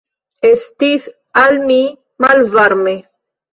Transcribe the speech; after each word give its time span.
Estis 0.47 1.05
al 1.43 1.61
mi 1.67 1.79
malvarme. 2.27 2.99